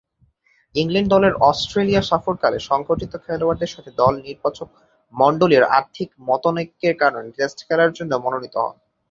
[0.75, 8.15] England দলের Australia সফরকালে সংঘটিত খেলোয়াড়দের সাথে দল নির্বাচকমণ্ডলীর আর্থিক মতানৈক্যের কারণে টেস্ট খেলার জন্যে
[8.17, 8.75] মনোনীত হন।